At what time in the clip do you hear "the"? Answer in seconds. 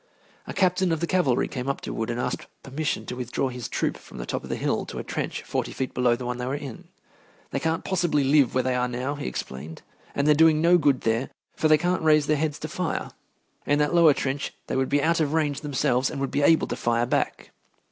0.99-1.05, 4.17-4.25, 4.49-4.55, 6.15-6.25